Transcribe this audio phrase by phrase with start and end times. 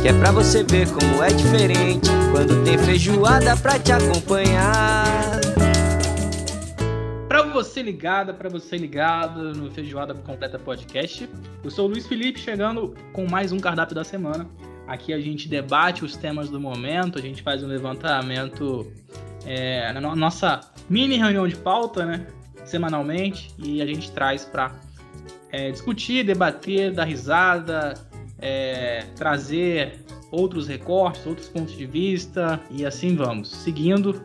[0.00, 2.08] Que é pra você ver como é diferente.
[2.30, 5.40] Quando tem feijoada pra te acompanhar.
[7.26, 11.28] Pra você ligada, pra você ligado no Feijoada Completa Podcast,
[11.64, 14.48] eu sou o Luiz Felipe chegando com mais um cardápio da semana.
[14.86, 18.90] Aqui a gente debate os temas do momento, a gente faz um levantamento
[19.44, 22.26] é, na nossa mini reunião de pauta, né?
[22.64, 24.72] Semanalmente, e a gente traz para
[25.50, 27.94] é, discutir, debater, dar risada,
[28.40, 34.22] é, trazer outros recortes, outros pontos de vista, e assim vamos, seguindo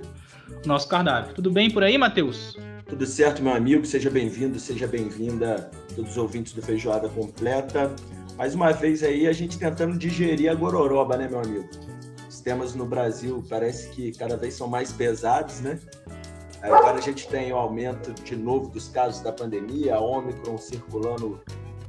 [0.63, 1.33] o nosso cardápio.
[1.33, 2.57] Tudo bem por aí, Matheus?
[2.85, 3.85] Tudo certo, meu amigo?
[3.85, 7.93] Seja bem-vindo, seja bem-vinda, todos os ouvintes do Feijoada Completa.
[8.37, 11.69] Mais uma vez aí, a gente tentando digerir a gororoba, né, meu amigo?
[12.27, 15.79] Os temas no Brasil parece que cada vez são mais pesados, né?
[16.61, 21.41] Agora a gente tem o aumento de novo dos casos da pandemia, a Omicron circulando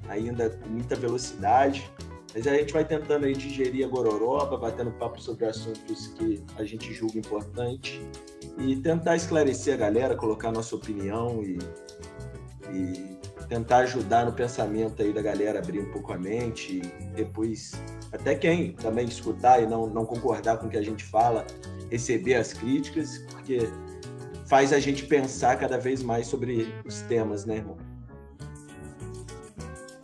[0.08, 1.88] ainda com muita velocidade.
[2.34, 6.64] Mas a gente vai tentando aí digerir a gororoba, batendo papo sobre assuntos que a
[6.64, 8.04] gente julga importante
[8.58, 11.58] e tentar esclarecer a galera, colocar a nossa opinião e,
[12.72, 13.18] e
[13.48, 17.72] tentar ajudar no pensamento aí da galera, abrir um pouco a mente e depois
[18.12, 21.46] até quem também escutar e não, não concordar com o que a gente fala,
[21.88, 23.68] receber as críticas, porque
[24.46, 27.76] faz a gente pensar cada vez mais sobre os temas, né, irmão?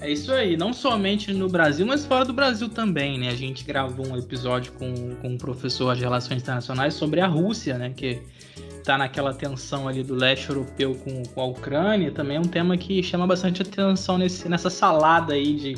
[0.00, 3.28] É isso aí, não somente no Brasil, mas fora do Brasil também, né?
[3.28, 7.76] A gente gravou um episódio com, com um professor de Relações Internacionais sobre a Rússia,
[7.76, 7.92] né?
[7.94, 8.22] Que
[8.82, 12.78] tá naquela tensão ali do leste europeu com, com a Ucrânia, também é um tema
[12.78, 15.76] que chama bastante atenção nesse, nessa salada aí de,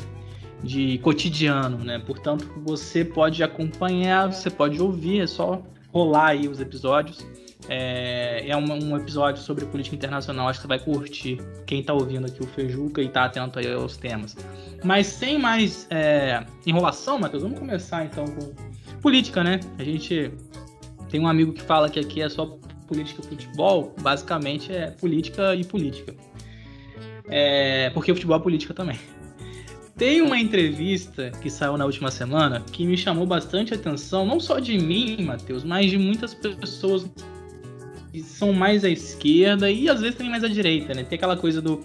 [0.63, 1.99] de cotidiano, né?
[1.99, 7.27] Portanto, você pode acompanhar, você pode ouvir, é só rolar aí os episódios.
[7.69, 11.93] É, é um, um, episódio sobre política internacional, acho que você vai curtir quem está
[11.93, 14.35] ouvindo aqui o Fejuca e está atento aí aos temas.
[14.83, 18.53] Mas sem mais é, enrolação, Matheus, vamos começar então com
[19.01, 19.59] política, né?
[19.79, 20.31] A gente
[21.09, 22.57] tem um amigo que fala que aqui é só
[22.87, 26.13] política e futebol, basicamente é política e política.
[27.29, 28.99] É, porque futebol é política também.
[29.95, 34.59] Tem uma entrevista que saiu na última semana que me chamou bastante atenção, não só
[34.59, 37.09] de mim, Matheus, mas de muitas pessoas
[38.21, 41.03] são mais à esquerda e às vezes também mais à direita, né?
[41.03, 41.81] Tem aquela coisa do,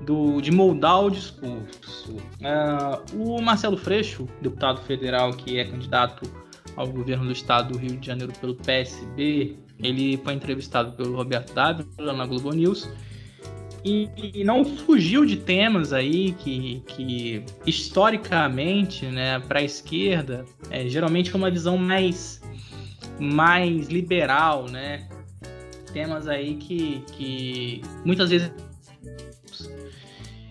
[0.00, 2.16] do de moldar o discurso.
[2.40, 6.30] Uh, o Marcelo Freixo, deputado federal que é candidato
[6.76, 11.52] ao governo do estado do Rio de Janeiro pelo PSB, ele foi entrevistado pelo Roberto
[11.52, 12.88] Dávila na Globo News
[13.84, 20.88] e, e, não fugiu de temas aí que, que historicamente, né, para a esquerda, é,
[20.88, 22.42] geralmente é uma visão mais
[23.20, 25.08] mais liberal, né?
[25.88, 28.50] Temas aí que, que muitas vezes.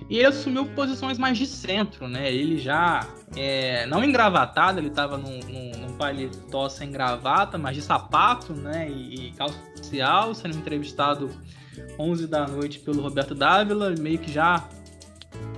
[0.10, 2.32] E ele assumiu posições mais de centro, né?
[2.34, 3.06] Ele já,
[3.36, 8.90] é, não engravatado, ele estava num, num, num paletó sem gravata, mas de sapato, né?
[8.90, 11.30] E, e calça social, sendo entrevistado
[12.00, 14.70] 11 da noite pelo Roberto Dávila, meio que já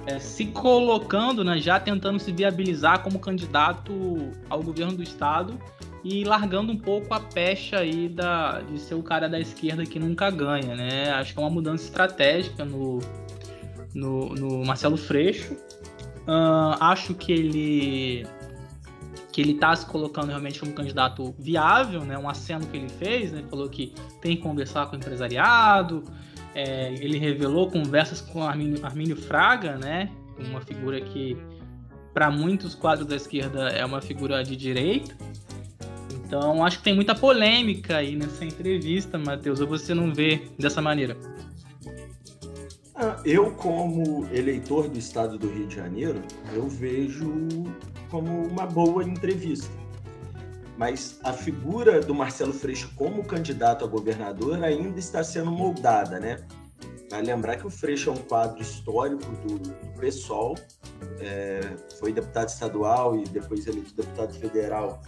[0.08, 1.60] é, se colocando, né?
[1.60, 5.60] Já tentando se viabilizar como candidato ao governo do estado
[6.04, 10.00] e largando um pouco a pecha aí da, de ser o cara da esquerda que
[10.00, 11.12] nunca ganha, né?
[11.12, 13.00] Acho que é uma mudança estratégica no,
[13.94, 15.54] no, no Marcelo Freixo.
[16.28, 18.28] Uh, acho que ele
[19.32, 22.18] que ele está se colocando realmente como candidato viável, né?
[22.18, 23.44] Um aceno que ele fez, né?
[23.50, 26.04] Falou que tem que conversar com o empresariado.
[26.56, 30.10] É, ele revelou conversas com Armínio, Armínio Fraga, né?
[30.40, 31.38] Uma figura que
[32.14, 35.16] para muitos quadros da esquerda é uma figura de direita.
[36.30, 40.80] Então, acho que tem muita polêmica aí nessa entrevista, Matheus, ou você não vê dessa
[40.80, 41.18] maneira?
[42.94, 46.22] Ah, eu, como eleitor do estado do Rio de Janeiro,
[46.54, 47.34] eu vejo
[48.12, 49.74] como uma boa entrevista.
[50.78, 56.38] Mas a figura do Marcelo Freixo como candidato a governador ainda está sendo moldada, né?
[57.10, 60.56] Vai lembrar que o Freixo é um quadro histórico do, do PSOL,
[61.20, 61.62] é,
[62.00, 65.02] foi deputado estadual e depois eleito deputado federal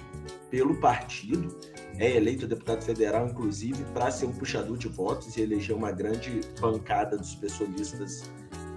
[0.50, 1.56] pelo partido,
[1.98, 6.42] é eleito deputado federal, inclusive, para ser um puxador de votos e eleger uma grande
[6.59, 8.24] bancada dos pessoalistas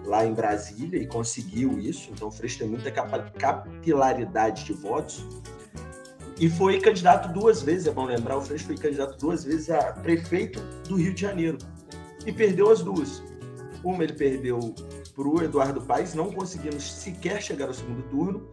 [0.05, 2.11] lá em Brasília e conseguiu isso.
[2.13, 5.27] Então, o Freixo tem muita capilaridade de votos.
[6.39, 9.93] e foi candidato duas vezes, é bom lembrar, o Freixo foi candidato duas vezes a
[9.93, 11.59] prefeito do Rio de Janeiro.
[12.27, 13.23] E perdeu as duas.
[13.85, 14.59] Uma ele perdeu
[15.15, 18.49] para o Eduardo Paes, não conseguindo sequer chegar ao segundo turno.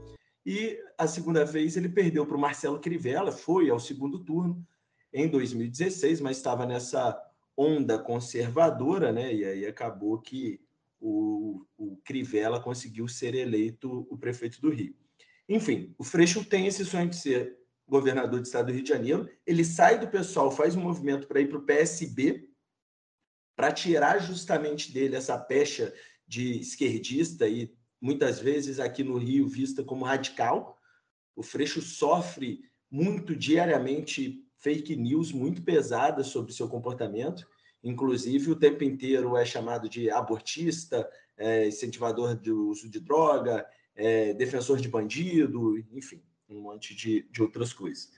[0.45, 4.65] E a segunda vez ele perdeu para o Marcelo Crivella, foi ao segundo turno
[5.13, 7.17] em 2016, mas estava nessa
[7.55, 9.33] onda conservadora, né?
[9.33, 10.59] E aí acabou que
[10.99, 14.95] o, o Crivella conseguiu ser eleito o prefeito do Rio.
[15.47, 17.57] Enfim, o Freixo tem esse sonho de ser
[17.87, 19.29] governador do estado do Rio de Janeiro.
[19.45, 22.50] Ele sai do pessoal, faz um movimento para ir para o PSB,
[23.61, 25.93] para tirar justamente dele essa pecha
[26.27, 27.71] de esquerdista e
[28.01, 30.79] muitas vezes aqui no Rio vista como radical.
[31.35, 37.47] O Freixo sofre muito diariamente fake news muito pesadas sobre seu comportamento.
[37.83, 43.63] Inclusive, o tempo inteiro é chamado de abortista, é, incentivador do uso de droga,
[43.95, 48.11] é, defensor de bandido, enfim, um monte de, de outras coisas.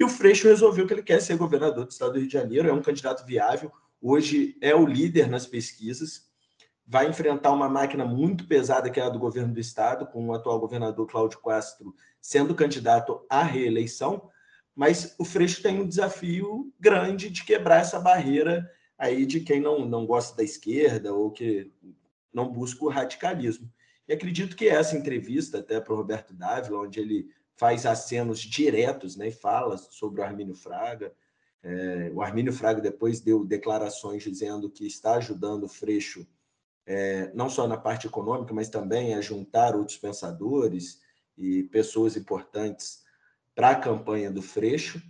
[0.00, 2.70] E o Freixo resolveu que ele quer ser governador do estado do Rio de Janeiro,
[2.70, 3.70] é um candidato viável,
[4.00, 6.26] hoje é o líder nas pesquisas,
[6.86, 10.32] vai enfrentar uma máquina muito pesada que é a do governo do estado, com o
[10.32, 14.30] atual governador Cláudio Castro sendo candidato à reeleição,
[14.74, 19.86] mas o Freixo tem um desafio grande de quebrar essa barreira aí de quem não,
[19.86, 21.72] não gosta da esquerda ou que
[22.32, 23.70] não busca o radicalismo.
[24.06, 29.16] E acredito que essa entrevista, até para o Roberto Dávila, onde ele faz acenos diretos
[29.16, 31.12] né, e fala sobre o Armínio Fraga.
[31.68, 36.24] É, o Armínio Fraga depois deu declarações dizendo que está ajudando o Freixo
[36.86, 41.00] é, não só na parte econômica, mas também a juntar outros pensadores
[41.36, 43.02] e pessoas importantes
[43.52, 45.02] para a campanha do Freixo.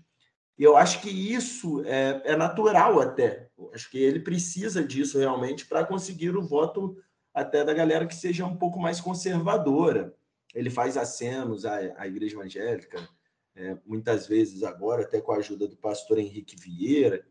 [0.59, 3.51] E eu acho que isso é, é natural até.
[3.59, 6.97] Eu acho que ele precisa disso realmente para conseguir o voto
[7.35, 10.17] até da galera que seja um pouco mais conservadora
[10.57, 13.07] ele faz acenos à, à igreja evangélica,
[13.57, 17.27] é, muitas vezes agora, até com a ajuda do pastor Henrique Vieira.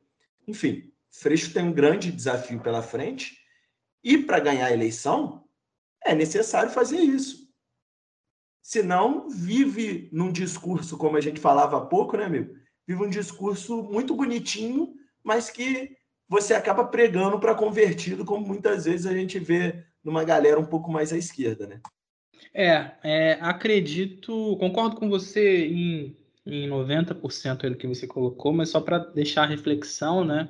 [0.48, 3.38] Enfim, Freixo tem um grande desafio pela frente,
[4.04, 5.48] e para ganhar a eleição,
[6.04, 7.46] é necessário fazer isso.
[8.62, 12.56] Senão, vive num discurso, como a gente falava há pouco, né, amigo?
[12.88, 14.94] Vive um discurso muito bonitinho,
[15.24, 15.96] mas que
[16.28, 20.92] você acaba pregando para convertido, como muitas vezes a gente vê numa galera um pouco
[20.92, 21.82] mais à esquerda, né?
[22.54, 26.16] É, é, acredito, concordo com você em,
[26.46, 30.50] em 90% do que você colocou, mas só para deixar a reflexão, né?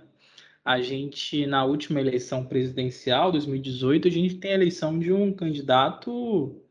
[0.64, 6.62] A gente, na última eleição presidencial, 2018, a gente tem a eleição de um candidato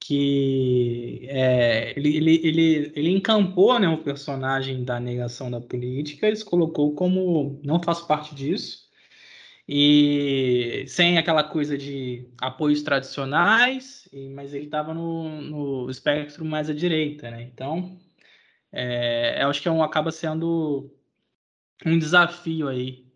[0.00, 6.36] que é, ele, ele, ele, ele encampou né, o personagem da negação da política, ele
[6.36, 8.87] se colocou como não faço parte disso,
[9.68, 16.74] e sem aquela coisa de apoios tradicionais, mas ele estava no, no espectro mais à
[16.74, 17.42] direita, né?
[17.42, 17.98] Então,
[18.72, 20.90] é, eu acho que é um, acaba sendo
[21.86, 23.06] um desafio aí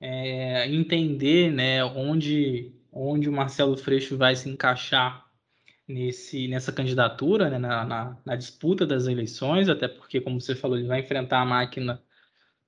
[0.00, 5.26] é, entender, né, onde onde o Marcelo Freixo vai se encaixar
[5.86, 10.76] nesse nessa candidatura, né, na, na, na disputa das eleições, até porque, como você falou,
[10.78, 12.02] ele vai enfrentar a máquina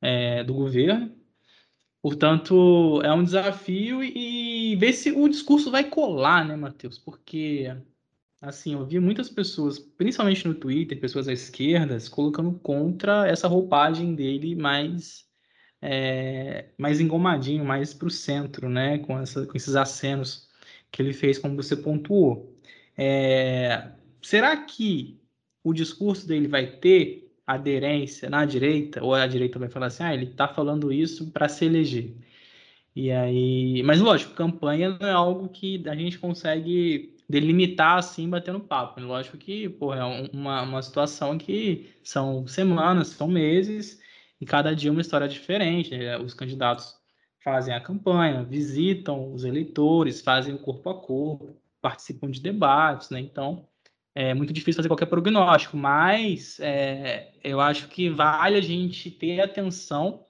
[0.00, 1.19] é, do governo.
[2.02, 6.98] Portanto, é um desafio e ver se o discurso vai colar, né, Matheus?
[6.98, 7.74] Porque,
[8.40, 14.14] assim, eu vi muitas pessoas, principalmente no Twitter, pessoas à esquerda, colocando contra essa roupagem
[14.14, 15.26] dele mais,
[15.82, 20.48] é, mais engomadinho, mais para o centro, né, com, essa, com esses acenos
[20.90, 22.58] que ele fez, como você pontuou.
[22.96, 23.92] É,
[24.22, 25.20] será que
[25.62, 30.14] o discurso dele vai ter aderência na direita, ou a direita vai falar assim, ah,
[30.14, 32.14] ele está falando isso para se eleger.
[32.94, 38.60] E aí, mas lógico, campanha não é algo que a gente consegue delimitar assim, batendo
[38.60, 39.00] papo.
[39.00, 44.00] Lógico que, pô, é uma, uma situação que são semanas, são meses,
[44.40, 45.96] e cada dia uma história diferente.
[45.96, 46.18] Né?
[46.18, 46.96] Os candidatos
[47.42, 53.20] fazem a campanha, visitam os eleitores, fazem o corpo a corpo, participam de debates, né?
[53.20, 53.66] Então,
[54.14, 59.40] é muito difícil fazer qualquer prognóstico, mas é, eu acho que vale a gente ter
[59.40, 60.24] atenção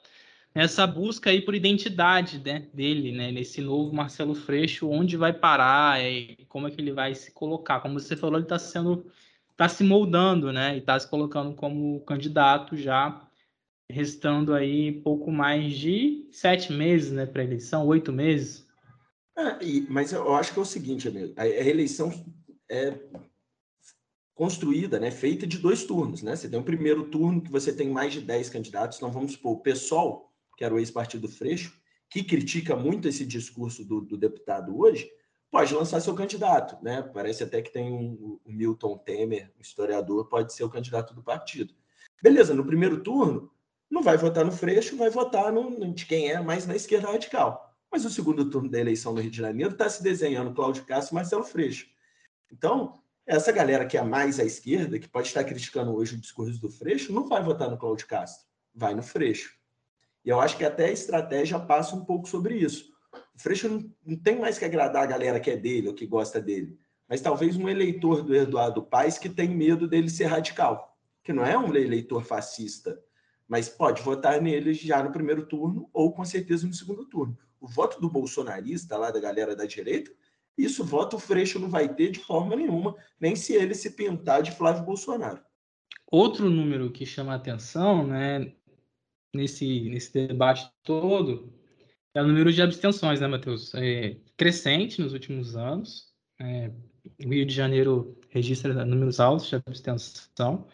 [0.54, 6.02] nessa busca aí por identidade né, dele, né, nesse novo Marcelo Freixo, onde vai parar
[6.02, 7.80] e como é que ele vai se colocar.
[7.80, 9.06] Como você falou, ele está sendo,
[9.50, 13.26] está se moldando, né, e está se colocando como candidato já,
[13.90, 18.68] restando aí pouco mais de sete meses, né, para eleição, oito meses.
[19.38, 19.56] É,
[19.88, 22.12] mas eu acho que é o seguinte, amigo, a, a eleição
[22.68, 22.94] é
[24.40, 26.22] construída, né, feita de dois turnos.
[26.22, 26.34] Né?
[26.34, 29.52] Você tem um primeiro turno que você tem mais de 10 candidatos, então vamos supor,
[29.52, 31.78] o PSOL, que era o ex-partido Freixo,
[32.08, 35.10] que critica muito esse discurso do, do, deputado hoje,
[35.50, 36.82] pode lançar seu candidato.
[36.82, 37.02] Né?
[37.02, 41.22] Parece até que tem um, o Milton Temer, um historiador, pode ser o candidato do
[41.22, 41.74] partido.
[42.22, 43.52] Beleza, no primeiro turno,
[43.90, 47.76] não vai votar no Freixo, vai votar no, de quem é mais na esquerda radical.
[47.92, 51.12] Mas o segundo turno da eleição no Rio de Janeiro está se desenhando Cláudio Castro
[51.12, 51.86] e Marcelo Freixo.
[52.50, 56.60] Então, essa galera que é mais à esquerda, que pode estar criticando hoje o discurso
[56.60, 59.54] do Freixo, não vai votar no Cláudio Castro, vai no Freixo.
[60.24, 62.92] E eu acho que até a estratégia passa um pouco sobre isso.
[63.34, 66.06] O Freixo não, não tem mais que agradar a galera que é dele ou que
[66.06, 70.96] gosta dele, mas talvez um eleitor do Eduardo Paes que tem medo dele ser radical,
[71.22, 73.00] que não é um eleitor fascista,
[73.48, 77.36] mas pode votar nele já no primeiro turno ou com certeza no segundo turno.
[77.60, 80.12] O voto do bolsonarista, lá da galera da direita,
[80.56, 84.50] isso voto Freixo não vai ter de forma nenhuma, nem se ele se pintar de
[84.50, 85.42] Flávio Bolsonaro.
[86.10, 88.52] Outro número que chama a atenção, né,
[89.34, 91.52] nesse, nesse debate todo,
[92.14, 93.72] é o número de abstenções, né, Matheus?
[93.74, 96.12] É crescente nos últimos anos.
[96.40, 96.70] É,
[97.24, 100.66] o Rio de Janeiro registra números altos de abstenção.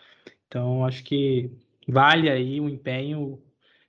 [0.46, 1.50] Então, acho que
[1.86, 3.42] vale aí o empenho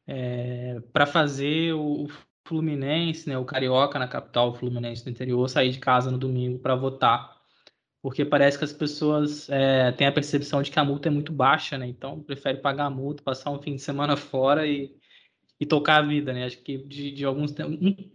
[0.06, 2.08] é, para fazer o
[2.48, 6.60] Fluminense, né, o Carioca na capital, o Fluminense no interior, sair de casa no domingo
[6.60, 7.38] para votar,
[8.02, 11.34] porque parece que as pessoas é, têm a percepção de que a multa é muito
[11.34, 11.88] baixa, né?
[11.88, 14.96] Então prefere pagar a multa, passar um fim de semana fora e,
[15.60, 16.46] e tocar a vida, né?
[16.46, 17.54] Acho que de, de alguns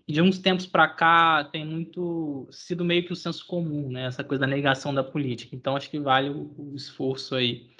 [0.08, 4.06] de uns tempos para cá tem muito sido meio que o senso comum, né?
[4.06, 5.54] Essa coisa da negação da política.
[5.56, 7.70] Então acho que vale o, o esforço aí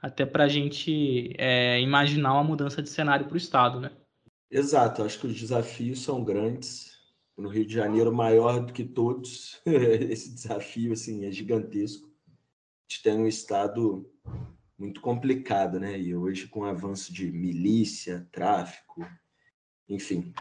[0.00, 3.90] até para a gente é, imaginar uma mudança de cenário para o Estado, né?
[4.50, 6.98] Exato, acho que os desafios são grandes.
[7.36, 12.06] No Rio de Janeiro, maior do que todos, esse desafio assim, é gigantesco.
[12.06, 14.10] A gente tem um Estado
[14.76, 15.98] muito complicado, né?
[15.98, 19.06] E hoje, com o avanço de milícia, tráfico,
[19.88, 20.34] enfim.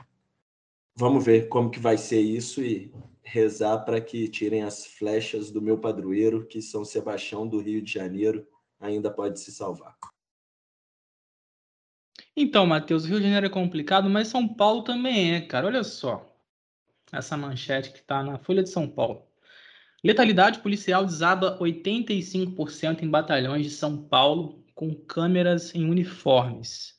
[0.95, 5.61] Vamos ver como que vai ser isso e rezar para que tirem as flechas do
[5.61, 8.45] meu padroeiro, que São Sebastião do Rio de Janeiro
[8.79, 9.95] ainda pode se salvar.
[12.41, 15.67] Então, Matheus, Rio de Janeiro é complicado, mas São Paulo também é, cara.
[15.67, 16.25] Olha só
[17.11, 19.27] essa manchete que está na Folha de São Paulo.
[20.01, 26.97] Letalidade policial desaba 85% em batalhões de São Paulo com câmeras em uniformes.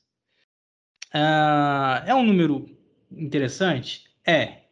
[1.07, 2.77] Uh, é um número
[3.11, 4.15] interessante?
[4.23, 4.65] É.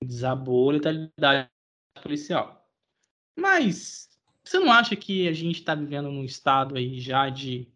[0.00, 1.50] Desabou a letalidade
[2.00, 2.64] policial.
[3.34, 4.08] Mas
[4.44, 7.68] você não acha que a gente está vivendo num estado aí já de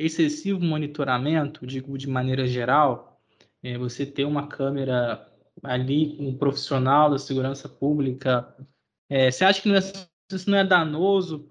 [0.00, 3.20] excessivo monitoramento, digo de maneira geral?
[3.62, 5.26] É, você ter uma câmera
[5.62, 8.56] ali um profissional da segurança pública,
[9.08, 9.80] é, você acha que não é,
[10.32, 11.46] isso não é danoso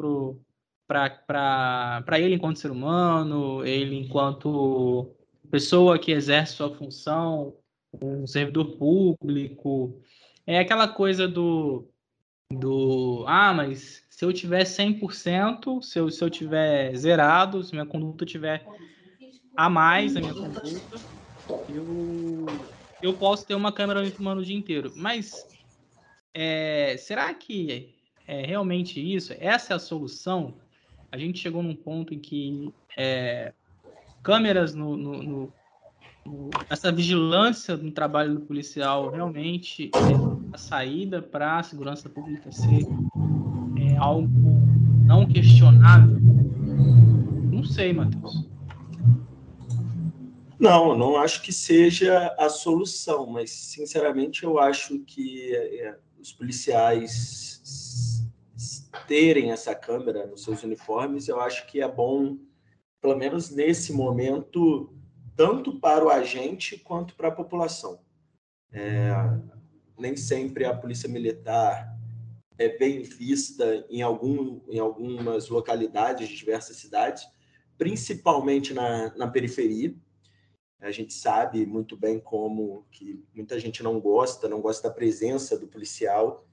[0.88, 5.16] para ele enquanto ser humano, ele enquanto
[5.52, 7.56] pessoa que exerce sua função,
[8.02, 10.02] um servidor público?
[10.48, 11.88] É aquela coisa do,
[12.52, 17.86] do ah, mas se eu tiver 100%, se eu, se eu tiver zerado, se minha
[17.86, 18.66] conduta tiver
[19.56, 21.00] a mais a minha conduta,
[21.70, 22.46] eu,
[23.04, 24.92] eu posso ter uma câmera me filmando o dia inteiro.
[24.96, 25.48] Mas
[26.34, 27.94] é, será que
[28.28, 29.34] é realmente isso?
[29.40, 30.56] Essa é a solução?
[31.12, 33.54] A gente chegou num ponto em que é,
[34.24, 35.54] câmeras no, no, no,
[36.26, 42.52] no, essa vigilância no trabalho do policial realmente é a saída para a segurança pública
[42.52, 42.86] ser
[43.78, 44.30] é algo
[45.06, 46.20] não questionável?
[47.52, 48.50] Não sei, Matheus.
[50.60, 58.30] Não, não acho que seja a solução, mas sinceramente eu acho que é, os policiais
[59.08, 62.38] terem essa câmera nos seus uniformes, eu acho que é bom,
[63.02, 64.94] pelo menos nesse momento,
[65.36, 68.00] tanto para o agente quanto para a população.
[68.72, 69.12] É,
[70.00, 71.96] nem sempre a polícia militar
[72.58, 77.26] é bem vista em, algum, em algumas localidades de diversas cidades,
[77.78, 79.96] principalmente na, na periferia.
[80.82, 85.58] A gente sabe muito bem como que muita gente não gosta, não gosta da presença
[85.58, 86.46] do policial.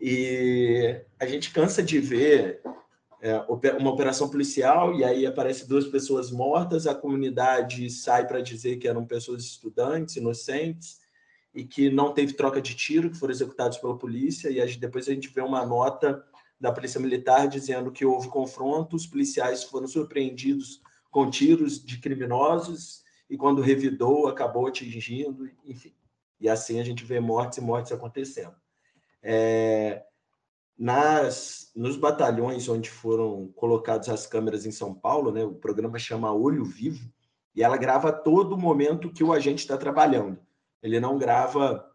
[0.00, 2.60] E a gente cansa de ver
[3.20, 3.36] é,
[3.78, 8.86] uma operação policial e aí aparece duas pessoas mortas, a comunidade sai para dizer que
[8.86, 11.00] eram pessoas estudantes, inocentes,
[11.54, 15.12] e que não teve troca de tiro, que foram executados pela polícia, e depois a
[15.12, 16.24] gente vê uma nota
[16.60, 23.02] da Polícia Militar dizendo que houve confronto, os policiais foram surpreendidos com tiros de criminosos,
[23.30, 25.94] e quando revidou, acabou atingindo, enfim.
[26.40, 28.54] E assim a gente vê mortes e mortes acontecendo.
[29.22, 30.04] É,
[30.78, 36.32] nas, nos batalhões onde foram colocadas as câmeras em São Paulo, né, o programa chama
[36.32, 37.12] Olho Vivo,
[37.54, 40.38] e ela grava todo o momento que o agente está trabalhando.
[40.82, 41.88] Ele não grava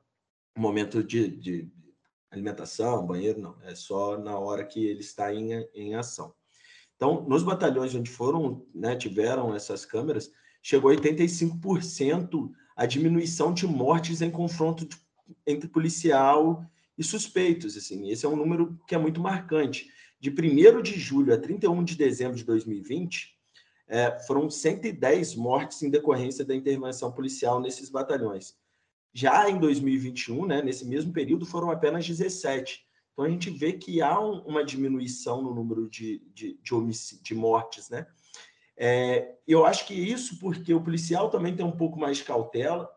[0.57, 1.71] momento de, de
[2.31, 3.57] alimentação, banheiro, não.
[3.63, 6.33] É só na hora que ele está em, em ação.
[6.95, 13.67] Então, nos batalhões onde foram, né, tiveram essas câmeras, chegou a 85% a diminuição de
[13.67, 14.97] mortes em confronto de,
[15.45, 16.65] entre policial
[16.97, 17.75] e suspeitos.
[17.77, 18.09] Assim.
[18.09, 19.89] Esse é um número que é muito marcante.
[20.19, 23.37] De 1 de julho a 31 de dezembro de 2020,
[23.87, 28.55] é, foram 110 mortes em decorrência da intervenção policial nesses batalhões.
[29.13, 32.85] Já em 2021, né, nesse mesmo período, foram apenas 17.
[33.13, 37.35] Então a gente vê que há um, uma diminuição no número de, de, de, de
[37.35, 38.07] mortes, né?
[38.75, 42.89] É, eu acho que isso porque o policial também tem um pouco mais de cautela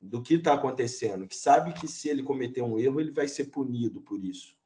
[0.00, 3.46] do que está acontecendo, que sabe que se ele cometer um erro, ele vai ser
[3.46, 4.56] punido por isso.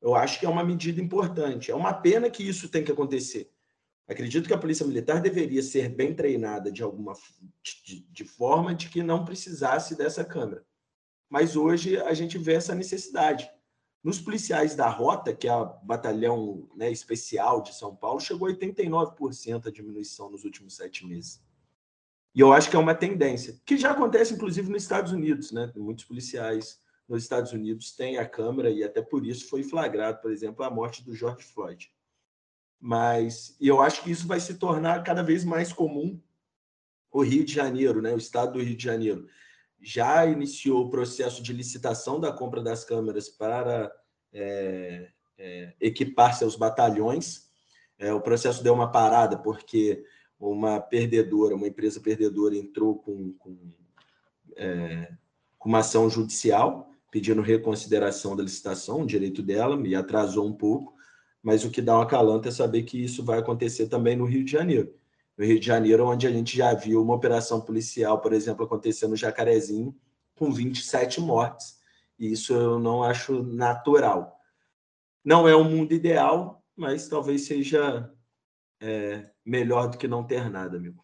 [0.00, 1.70] Eu acho que é uma medida importante.
[1.70, 3.50] É uma pena que isso tem que acontecer.
[4.10, 7.12] Acredito que a Polícia Militar deveria ser bem treinada de alguma
[7.84, 10.66] de, de forma de que não precisasse dessa câmera.
[11.28, 13.48] Mas hoje a gente vê essa necessidade.
[14.02, 18.52] Nos policiais da Rota, que é a batalhão né, especial de São Paulo, chegou a
[18.52, 21.40] 89% a diminuição nos últimos sete meses.
[22.34, 25.52] E eu acho que é uma tendência, que já acontece, inclusive, nos Estados Unidos.
[25.52, 25.70] Né?
[25.76, 30.32] Muitos policiais nos Estados Unidos têm a câmera e até por isso foi flagrado, por
[30.32, 31.92] exemplo, a morte do George Floyd.
[32.80, 36.20] Mas e eu acho que isso vai se tornar cada vez mais comum.
[37.12, 38.14] O Rio de Janeiro, né?
[38.14, 39.26] o estado do Rio de Janeiro,
[39.80, 43.92] já iniciou o processo de licitação da compra das câmeras para
[44.32, 47.50] é, é, equipar seus batalhões.
[47.98, 50.04] É, o processo deu uma parada porque
[50.38, 53.58] uma perdedora, uma empresa perdedora entrou com, com,
[54.56, 55.12] é,
[55.58, 60.94] com uma ação judicial pedindo reconsideração da licitação, um direito dela, e atrasou um pouco,
[61.42, 64.44] mas o que dá uma calanta é saber que isso vai acontecer também no Rio
[64.44, 64.94] de Janeiro
[65.40, 69.08] no Rio de Janeiro, onde a gente já viu uma operação policial, por exemplo, acontecer
[69.08, 69.98] no Jacarezinho,
[70.36, 71.80] com 27 mortes.
[72.18, 74.38] E isso eu não acho natural.
[75.24, 78.12] Não é um mundo ideal, mas talvez seja
[78.82, 81.02] é, melhor do que não ter nada, amigo.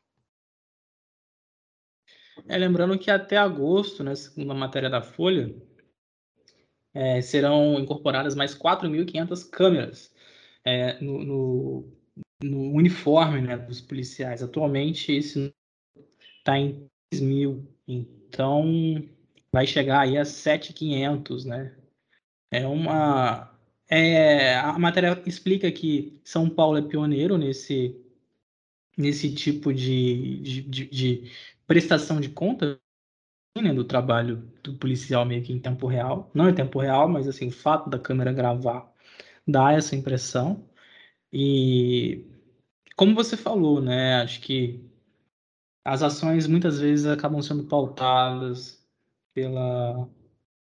[2.47, 5.57] É, lembrando que até agosto, né, segundo a matéria da Folha,
[6.93, 10.15] é, serão incorporadas mais 4.500 câmeras
[10.67, 11.93] é, no, no,
[12.43, 14.43] no uniforme né, dos policiais.
[14.43, 15.55] Atualmente, esse
[16.39, 19.03] está em 3 mil, então
[19.53, 21.77] vai chegar aí a 7,500, né?
[22.51, 23.53] É uma...
[23.89, 27.97] É, a matéria explica que São Paulo é pioneiro nesse,
[28.99, 31.33] nesse tipo de, de, de, de
[31.69, 32.81] prestação de conta
[33.57, 36.29] né, do trabalho do policial meio que em tempo real.
[36.35, 38.93] Não em tempo real, mas assim, o fato da câmera gravar
[39.47, 40.69] dá essa impressão.
[41.33, 42.25] E
[42.97, 44.23] como você falou, né?
[44.23, 44.85] Acho que
[45.85, 48.85] as ações muitas vezes acabam sendo pautadas
[49.35, 50.09] pela,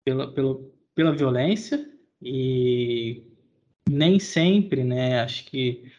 [0.03, 0.59] pela, pela,
[0.95, 1.89] pela violência
[2.21, 3.23] e
[3.89, 5.21] nem sempre, né?
[5.21, 5.91] Acho que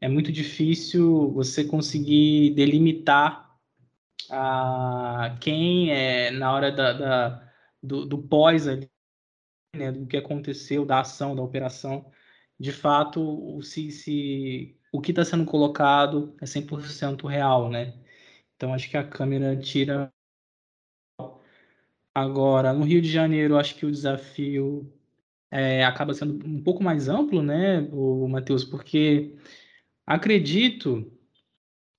[0.00, 3.58] é muito difícil você conseguir delimitar
[4.30, 8.90] a quem é na hora da, da do, do pós ali,
[9.76, 12.10] né, do que aconteceu, da ação, da operação,
[12.58, 17.94] de fato, se, se o que está sendo colocado é 100% real, né?
[18.56, 20.12] Então, acho que a câmera tira.
[22.14, 24.92] Agora, no Rio de Janeiro, acho que o desafio
[25.50, 29.36] é, acaba sendo um pouco mais amplo, né, o Matheus, porque
[30.06, 31.12] acredito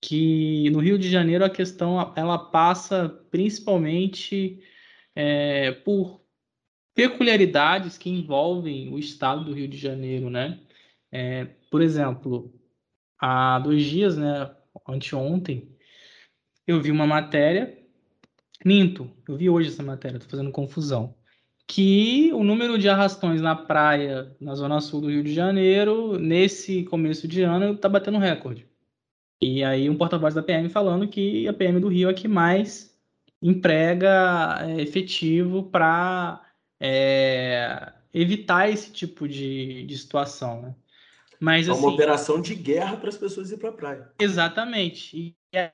[0.01, 4.61] que no Rio de Janeiro a questão ela passa principalmente
[5.15, 6.24] é, por
[6.95, 10.59] peculiaridades que envolvem o estado do Rio de Janeiro, né?
[11.11, 12.53] É, por exemplo,
[13.19, 14.49] há dois dias, né,
[14.87, 15.69] anteontem,
[16.65, 17.77] eu vi uma matéria,
[18.63, 21.15] minto, eu vi hoje essa matéria, tô fazendo confusão,
[21.67, 26.83] que o número de arrastões na praia, na zona sul do Rio de Janeiro, nesse
[26.83, 28.67] começo de ano, tá batendo recorde.
[29.41, 32.95] E aí um porta-voz da PM falando que a PM do Rio é que mais
[33.41, 36.41] emprega é, efetivo para
[36.79, 40.75] é, evitar esse tipo de, de situação, né?
[41.39, 44.11] Mas, é uma assim, operação de guerra para as pessoas ir para a praia.
[44.19, 45.17] Exatamente.
[45.17, 45.71] E é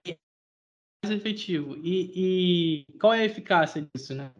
[1.03, 1.77] mais efetivo.
[1.77, 4.31] E, e, qual é a eficácia disso, né?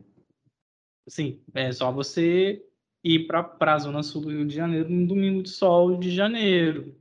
[1.08, 2.64] Sim, é só você
[3.04, 6.96] ir para a zona sul do Rio de Janeiro no domingo de sol de janeiro.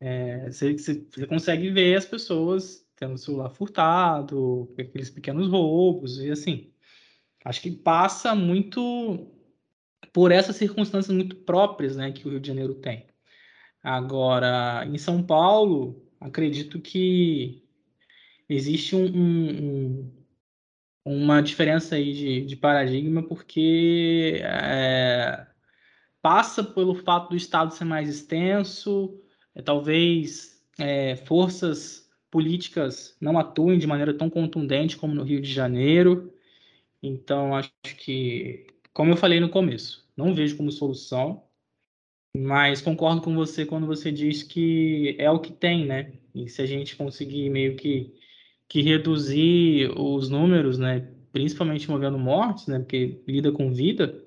[0.00, 6.30] É, você, você, consegue ver as pessoas tendo o celular furtado, aqueles pequenos roubos e
[6.30, 6.72] assim.
[7.44, 9.28] Acho que passa muito
[10.12, 13.06] por essas circunstâncias muito próprias né, que o Rio de Janeiro tem.
[13.82, 17.64] Agora, em São Paulo, acredito que
[18.48, 20.12] existe um, um,
[21.04, 25.46] uma diferença aí de, de paradigma, porque é,
[26.20, 29.18] passa pelo fato do Estado ser mais extenso,
[29.54, 35.50] é, talvez é, forças políticas não atuem de maneira tão contundente como no Rio de
[35.52, 36.32] Janeiro.
[37.02, 41.44] Então, acho que, como eu falei no começo, não vejo como solução,
[42.36, 46.12] mas concordo com você quando você diz que é o que tem, né?
[46.34, 48.14] E se a gente conseguir meio que,
[48.68, 51.08] que reduzir os números, né?
[51.32, 52.78] Principalmente movendo mortes, né?
[52.78, 54.24] Porque lida com vida,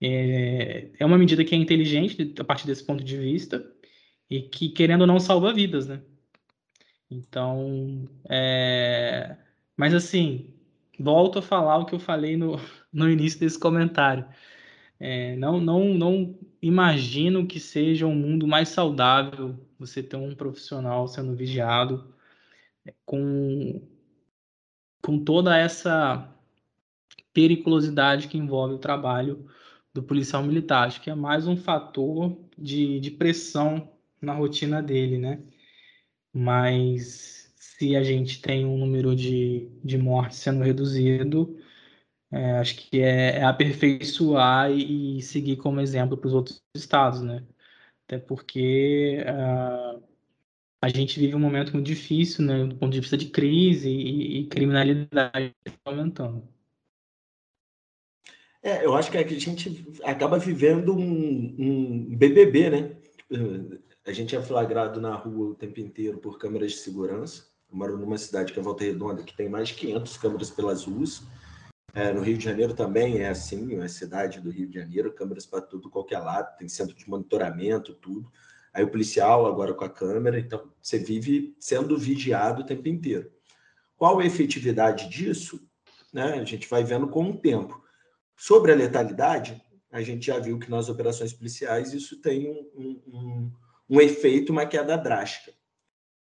[0.00, 3.64] é, é uma medida que é inteligente a partir desse ponto de vista
[4.30, 6.02] e que, querendo ou não, salva vidas, né?
[7.10, 9.36] Então, é...
[9.76, 10.55] mas assim,
[10.98, 12.58] volto a falar o que eu falei no,
[12.92, 14.26] no início desse comentário.
[14.98, 21.06] É, não, não, não imagino que seja um mundo mais saudável você ter um profissional
[21.06, 22.14] sendo vigiado
[22.86, 23.82] é, com,
[25.02, 26.32] com toda essa
[27.32, 29.46] periculosidade que envolve o trabalho
[29.92, 30.86] do policial militar.
[30.86, 35.42] Acho que é mais um fator de, de pressão na rotina dele, né?
[36.32, 37.35] Mas
[37.78, 41.58] se a gente tem um número de, de mortes sendo reduzido,
[42.32, 47.20] é, acho que é, é aperfeiçoar e, e, seguir como exemplo para os outros estados,
[47.20, 47.44] né?
[48.06, 50.02] Até porque uh,
[50.82, 52.64] a gente vive um momento muito difícil, né?
[52.64, 56.48] Do ponto de vista de crise e, e criminalidade aumentando.
[58.62, 62.96] É, eu acho que a gente acaba vivendo um, um BBB, né?
[64.06, 67.55] A gente é flagrado na rua o tempo inteiro por câmeras de segurança.
[67.70, 70.84] Eu moro numa cidade que é Volta Redonda, que tem mais de 500 câmeras pelas
[70.84, 71.22] ruas.
[71.94, 75.46] É, no Rio de Janeiro também é assim, é cidade do Rio de Janeiro, câmeras
[75.46, 78.30] para tudo, qualquer lado, tem centro de monitoramento, tudo.
[78.72, 83.30] Aí o policial agora com a câmera, então você vive sendo vigiado o tempo inteiro.
[83.96, 85.66] Qual a efetividade disso?
[86.12, 86.34] Né?
[86.34, 87.82] A gente vai vendo com o tempo.
[88.36, 89.58] Sobre a letalidade,
[89.90, 93.52] a gente já viu que nas operações policiais isso tem um, um,
[93.88, 95.55] um efeito, uma queda drástica.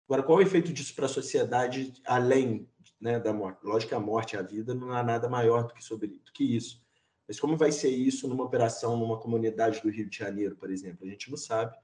[0.08, 2.70] Agora, qual é o efeito disso para a sociedade além
[3.02, 3.66] né, da morte?
[3.66, 6.32] Lógico que a morte e a vida não há nada maior do que, sobre, do
[6.32, 6.84] que isso.
[7.28, 11.06] Mas como vai ser isso numa operação, numa comunidade do Rio de Janeiro, por exemplo?
[11.06, 11.76] A gente não sabe.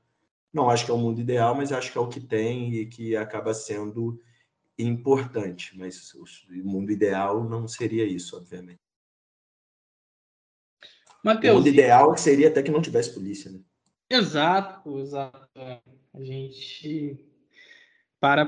[0.53, 2.85] Não acho que é o mundo ideal, mas acho que é o que tem e
[2.85, 4.21] que acaba sendo
[4.77, 5.75] importante.
[5.75, 6.23] Mas o
[6.63, 8.79] mundo ideal não seria isso, obviamente.
[11.23, 13.59] Mateus, o mundo ideal seria até que não tivesse polícia, né?
[14.09, 15.49] Exato, exato.
[16.13, 17.30] A gente
[18.21, 18.45] para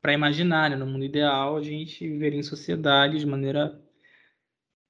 [0.00, 0.76] para imaginar, né?
[0.76, 3.80] no mundo ideal, a gente viveria em sociedade de maneira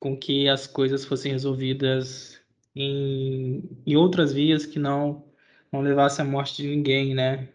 [0.01, 2.41] com que as coisas fossem resolvidas
[2.75, 5.25] em, em outras vias que não
[5.73, 7.49] não levasse à morte de ninguém, né?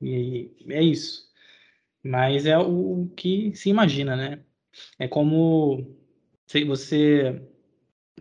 [0.00, 1.30] E é isso.
[2.02, 4.42] Mas é o que se imagina, né?
[4.98, 5.96] É como
[6.66, 7.42] você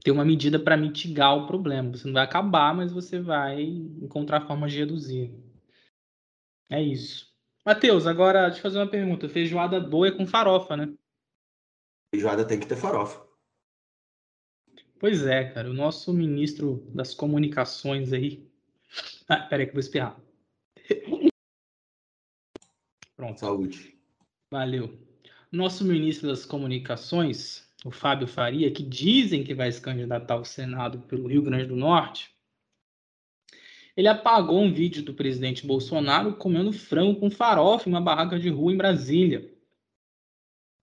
[0.04, 1.92] ter uma medida para mitigar o problema.
[1.92, 5.49] Você não vai acabar, mas você vai encontrar formas de reduzir.
[6.70, 7.30] É isso.
[7.66, 9.28] Matheus, agora deixa eu fazer uma pergunta.
[9.28, 10.94] Feijoada boa é com farofa, né?
[12.14, 13.28] Feijoada tem que ter farofa.
[15.00, 15.70] Pois é, cara.
[15.70, 18.48] O nosso ministro das comunicações aí.
[19.28, 20.20] Ah, peraí que eu vou espirrar.
[23.16, 23.40] Pronto.
[23.40, 23.98] Saúde.
[24.52, 24.98] Valeu.
[25.52, 31.00] Nosso ministro das comunicações, o Fábio Faria, que dizem que vai se candidatar ao Senado
[31.02, 32.34] pelo Rio Grande do Norte,
[33.96, 38.50] ele apagou um vídeo do presidente Bolsonaro comendo frango com farofa em uma barraca de
[38.50, 39.52] rua em Brasília.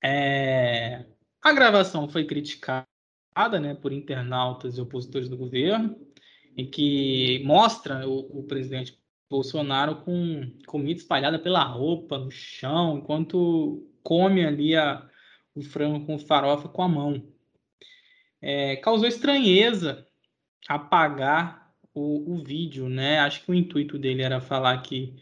[0.04, 1.04] É...
[1.42, 2.86] A gravação foi criticada
[3.60, 5.96] né, por internautas e opositores do governo,
[6.56, 13.86] em que mostra o, o presidente Bolsonaro com comida espalhada pela roupa, no chão, enquanto
[14.02, 15.08] come ali a,
[15.54, 17.22] o frango com farofa com a mão.
[18.40, 20.06] É, causou estranheza
[20.68, 21.65] apagar
[22.00, 23.18] o, o vídeo, né?
[23.20, 25.14] Acho que o intuito dele era falar que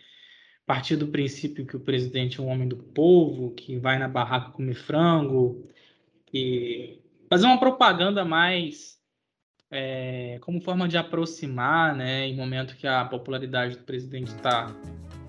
[0.66, 4.50] partir do princípio que o presidente é um homem do povo, que vai na barraca
[4.50, 5.68] comer frango,
[6.32, 8.98] e fazer uma propaganda mais
[9.70, 14.74] é, como forma de aproximar, né, em momento que a popularidade do presidente está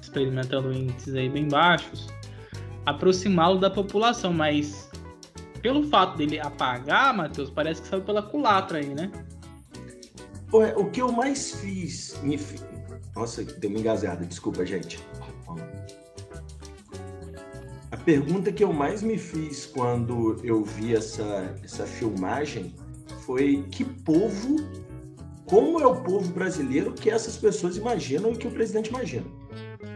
[0.01, 2.07] experimentando índices aí bem baixos,
[2.85, 4.89] aproximá-lo da população, mas
[5.61, 9.11] pelo fato dele apagar, Matheus, parece que saiu pela culatra aí, né?
[10.55, 12.15] O que eu mais fiz.
[13.15, 15.05] Nossa, deu uma engasgada, desculpa, gente.
[17.91, 22.73] A pergunta que eu mais me fiz quando eu vi essa, essa filmagem
[23.25, 24.57] foi que povo,
[25.45, 29.25] como é o povo brasileiro que essas pessoas imaginam e que o presidente imagina.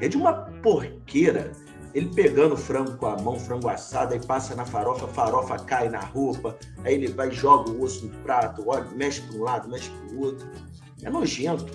[0.02, 1.52] É de uma porqueira
[1.94, 5.58] ele pegando o frango com a mão, frango assado, aí passa na farofa, a farofa
[5.60, 9.44] cai na roupa, aí ele vai joga o osso no prato, olha, mexe para um
[9.44, 10.48] lado, mexe para o outro.
[11.04, 11.66] É nojento.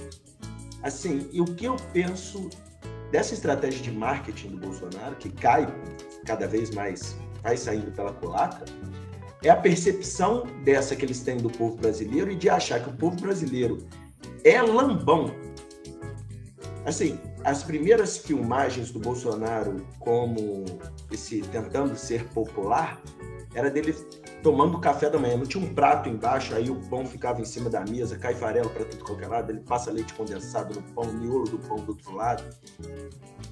[0.83, 2.49] Assim, e o que eu penso
[3.11, 5.67] dessa estratégia de marketing do Bolsonaro, que cai
[6.27, 8.65] cada vez mais, vai saindo pela culatra,
[9.43, 12.93] é a percepção dessa que eles têm do povo brasileiro e de achar que o
[12.93, 13.87] povo brasileiro
[14.43, 15.35] é lambão.
[16.85, 20.65] Assim, as primeiras filmagens do Bolsonaro como
[21.11, 23.01] esse tentando ser popular
[23.55, 23.95] era dele
[24.43, 25.37] tomando café da manhã.
[25.37, 28.69] Não tinha um prato embaixo, aí o pão ficava em cima da mesa, cai farelo
[28.71, 32.15] para tudo qualquer lado, ele passa leite condensado no pão, miolo do pão do outro
[32.15, 32.43] lado.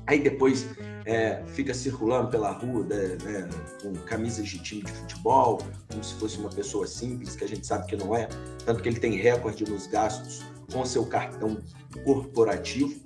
[0.07, 0.67] Aí depois
[1.05, 3.49] é, fica circulando pela rua né, né,
[3.81, 7.67] com camisas de time de futebol, como se fosse uma pessoa simples, que a gente
[7.67, 8.29] sabe que não é,
[8.65, 11.59] tanto que ele tem recorde nos gastos com seu cartão
[12.05, 13.01] corporativo.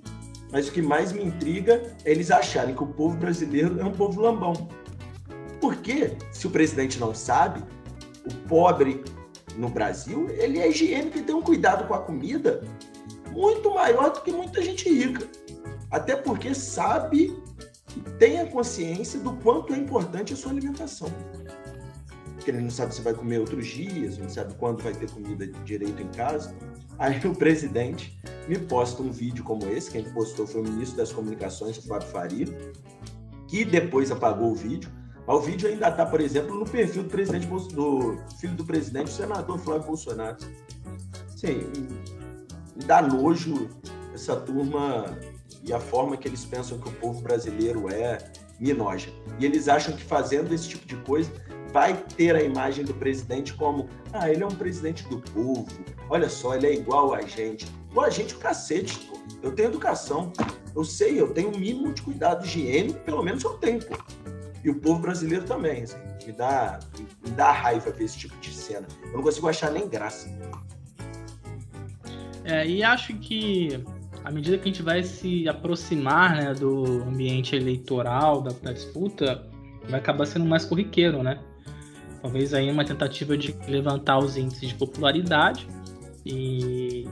[0.51, 3.91] Mas o que mais me intriga é eles acharem que o povo brasileiro é um
[3.91, 4.53] povo lambão.
[5.59, 7.63] Porque, se o presidente não sabe,
[8.25, 9.03] o pobre
[9.57, 12.61] no Brasil, ele é higiênico e tem um cuidado com a comida
[13.31, 15.27] muito maior do que muita gente rica.
[15.91, 17.37] Até porque sabe
[17.95, 21.09] e tem a consciência do quanto é importante a sua alimentação.
[22.47, 25.45] Porque ele não sabe se vai comer outros dias, não sabe quando vai ter comida
[25.65, 26.55] direito em casa.
[26.97, 31.11] Aí o presidente me posta um vídeo como esse, quem postou foi o ministro das
[31.11, 32.45] Comunicações, Fábio Faria,
[33.49, 34.89] que depois apagou o vídeo,
[35.27, 39.13] o vídeo ainda está, por exemplo, no perfil do presidente do filho do presidente, o
[39.13, 40.37] senador Flávio Bolsonaro.
[41.35, 41.69] Sim,
[42.85, 43.67] dá nojo
[44.13, 45.19] essa turma
[45.65, 48.19] e a forma que eles pensam que o povo brasileiro é
[48.57, 49.09] minoja.
[49.37, 51.29] E eles acham que fazendo esse tipo de coisa
[51.71, 55.67] vai ter a imagem do presidente como ah, ele é um presidente do povo,
[56.09, 57.67] olha só, ele é igual a gente.
[57.91, 59.17] Igual a gente, o cacete, pô.
[59.41, 60.31] Eu tenho educação,
[60.75, 63.95] eu sei, eu tenho um mínimo de cuidado higiênico, pelo menos eu tenho, pô
[64.67, 65.83] e o povo brasileiro também.
[65.83, 66.79] Assim, me, dá,
[67.23, 68.85] me dá raiva ver esse tipo de cena.
[69.05, 70.29] Eu não consigo achar nem graça.
[72.43, 73.83] É, e acho que
[74.23, 79.47] à medida que a gente vai se aproximar né, do ambiente eleitoral, da, da disputa,
[79.89, 81.39] vai acabar sendo mais corriqueiro, né?
[82.21, 85.67] Talvez aí uma tentativa de levantar os índices de popularidade
[86.25, 87.07] e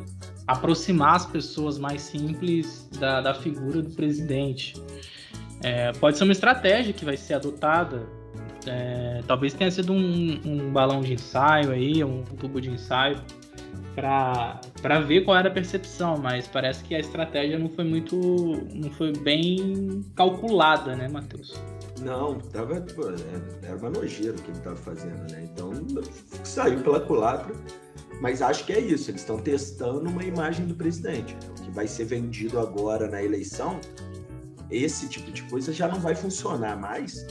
[0.48, 4.76] aproximar as pessoas mais simples da, da figura do presidente.
[5.63, 8.08] É, pode ser uma estratégia que vai ser adotada.
[8.68, 13.22] É, talvez tenha sido um, um, balão de ensaio aí, um tubo de ensaio,
[13.96, 18.15] para ver qual era a percepção, mas parece que a estratégia não foi muito.
[18.74, 21.54] não foi bem calculada, né, Matheus?
[22.02, 25.48] Não, tava, pô, é, era uma nojeira o que ele estava fazendo, né?
[25.52, 25.72] Então
[26.44, 27.56] saiu pela culatra.
[28.22, 31.36] Mas acho que é isso, eles estão testando uma imagem do presidente.
[31.52, 33.80] O que vai ser vendido agora na eleição
[34.70, 37.26] esse tipo de coisa já não vai funcionar mais,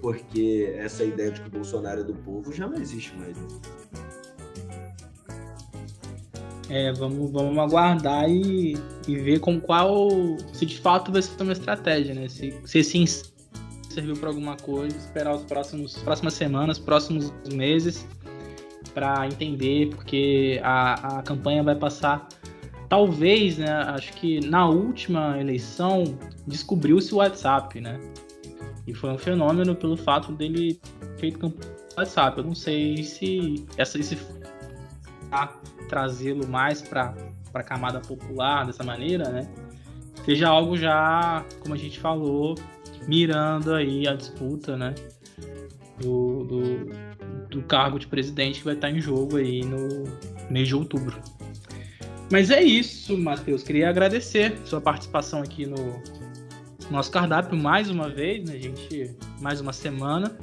[0.00, 3.36] porque essa ideia de que o Bolsonaro é do povo já não existe mais.
[3.36, 3.46] Né?
[6.68, 10.08] É, vamos, vamos aguardar e, e ver com qual,
[10.52, 12.28] se de fato vai ser uma estratégia, né?
[12.28, 13.04] Se, se sim
[13.96, 18.06] serviu para alguma coisa, esperar os próximos próximas semanas, próximos meses
[18.92, 22.28] para entender, porque a, a campanha vai passar
[22.88, 26.04] talvez, né, acho que na última eleição
[26.46, 27.98] descobriu-se o WhatsApp, né?
[28.86, 30.78] E foi um fenômeno pelo fato dele
[31.18, 32.38] feito campanha no WhatsApp.
[32.38, 34.16] Eu não sei se essa se
[35.88, 37.14] trazê-lo mais para
[37.52, 39.48] a camada popular dessa maneira, né?
[40.24, 42.54] Seja algo já, como a gente falou,
[43.06, 44.94] mirando aí a disputa, né?
[46.00, 46.90] Do, do,
[47.48, 50.04] do cargo de presidente que vai estar em jogo aí no
[50.50, 51.16] mês de outubro.
[52.30, 53.62] Mas é isso, Matheus.
[53.62, 56.02] Queria agradecer sua participação aqui no
[56.90, 59.14] nosso cardápio mais uma vez, né, gente?
[59.40, 60.36] Mais uma semana.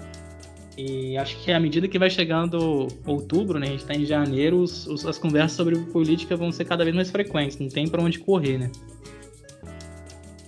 [0.78, 3.68] E acho que à medida que vai chegando outubro, né?
[3.68, 6.96] A gente tá em janeiro, os, os, as conversas sobre política vão ser cada vez
[6.96, 7.60] mais frequentes.
[7.60, 8.72] Não tem para onde correr, né?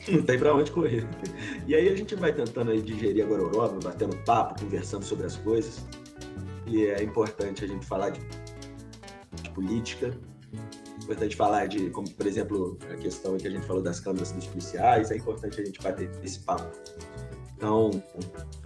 [0.08, 1.08] Não tem para onde correr.
[1.68, 5.36] E aí a gente vai tentando aí digerir a gororoba, batendo papo, conversando sobre as
[5.38, 5.84] coisas.
[6.68, 8.20] E é importante a gente falar de,
[9.42, 10.16] de política,
[11.06, 14.48] importante falar de, como por exemplo, a questão que a gente falou das câmeras dos
[14.48, 16.72] policiais, é importante a gente bater esse papo.
[17.56, 17.92] Então,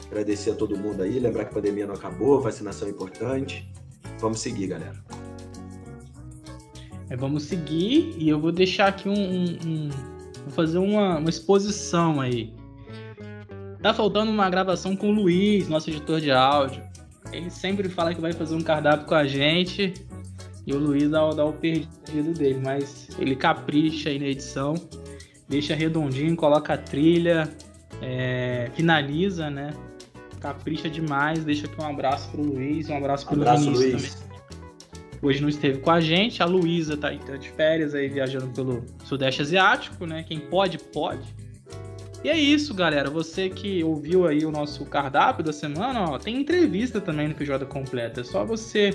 [0.07, 3.71] agradecer a todo mundo aí, lembrar que a pandemia não acabou, vacinação é importante.
[4.19, 5.03] Vamos seguir, galera.
[7.09, 9.89] É, vamos seguir e eu vou deixar aqui um, um, um
[10.43, 12.53] vou fazer uma, uma exposição aí.
[13.81, 16.83] Tá faltando uma gravação com o Luiz, nosso editor de áudio.
[17.31, 19.93] Ele sempre fala que vai fazer um cardápio com a gente.
[20.67, 24.75] E o Luiz dá, dá o perdido dele, mas ele capricha aí na edição,
[25.47, 27.49] deixa redondinho, coloca a trilha,
[28.01, 29.73] é, finaliza, né?
[30.39, 31.43] Capricha demais.
[31.43, 34.13] Deixa aqui um abraço pro Luiz, um abraço pro abraço, Luiz.
[34.13, 34.28] Também.
[35.21, 36.41] Hoje não esteve com a gente.
[36.41, 40.23] A Luísa tá, tá de férias aí viajando pelo Sudeste Asiático, né?
[40.23, 41.33] Quem pode, pode.
[42.23, 43.09] E é isso, galera.
[43.09, 47.65] Você que ouviu aí o nosso cardápio da semana, ó, tem entrevista também no Feijoada
[47.65, 48.21] Completa.
[48.21, 48.93] É só você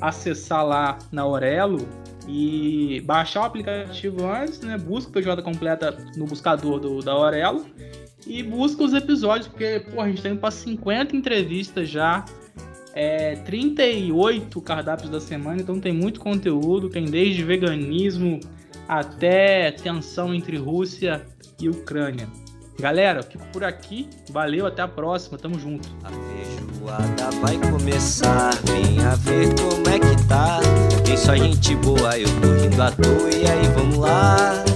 [0.00, 1.86] acessar lá na Aurelo
[2.28, 4.76] e baixar o aplicativo antes, né?
[4.76, 7.64] Busca o Feijoada Completa no buscador do, da Aurelo
[8.26, 12.24] e busca os episódios, porque pô, a gente tem para 50 entrevistas já,
[12.96, 18.40] é, 38 cardápios da semana, então tem muito conteúdo, tem desde veganismo
[18.88, 21.20] até tensão entre Rússia
[21.60, 22.26] e Ucrânia.
[22.80, 24.08] Galera, fico por aqui.
[24.30, 25.38] Valeu, até a próxima.
[25.38, 25.88] Tamo junto.
[26.04, 28.50] A feijoada vai começar.
[28.64, 30.60] Venha ver como é que tá.
[31.04, 33.30] Tem só gente boa, eu tô rindo à toa.
[33.30, 34.75] E aí, vamos lá.